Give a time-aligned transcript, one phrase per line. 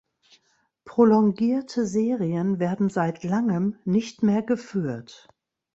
[0.83, 5.27] Prolongierte Serien werden seit langem nicht mehr geführt.